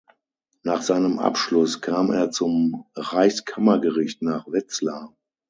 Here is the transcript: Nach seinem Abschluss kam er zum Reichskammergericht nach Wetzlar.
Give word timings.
Nach 0.63 0.81
seinem 0.81 1.19
Abschluss 1.19 1.79
kam 1.79 2.09
er 2.11 2.31
zum 2.31 2.85
Reichskammergericht 2.95 4.23
nach 4.23 4.51
Wetzlar. 4.51 5.15